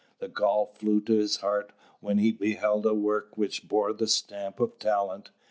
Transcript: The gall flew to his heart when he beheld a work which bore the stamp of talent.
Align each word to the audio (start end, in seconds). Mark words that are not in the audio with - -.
The 0.17 0.27
gall 0.27 0.65
flew 0.65 0.99
to 1.01 1.13
his 1.13 1.35
heart 1.41 1.73
when 1.99 2.17
he 2.17 2.31
beheld 2.31 2.87
a 2.87 2.93
work 2.95 3.37
which 3.37 3.67
bore 3.67 3.93
the 3.93 4.07
stamp 4.07 4.59
of 4.59 4.79
talent. 4.79 5.29